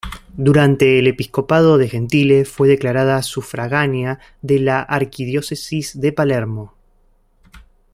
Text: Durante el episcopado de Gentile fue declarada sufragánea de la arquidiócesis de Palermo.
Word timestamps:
Durante 0.35 0.97
el 0.97 1.05
episcopado 1.05 1.77
de 1.77 1.87
Gentile 1.87 2.43
fue 2.43 2.67
declarada 2.67 3.21
sufragánea 3.21 4.17
de 4.41 4.57
la 4.57 4.79
arquidiócesis 4.81 6.01
de 6.01 6.11
Palermo. 6.11 6.73